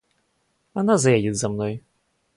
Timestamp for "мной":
1.47-1.83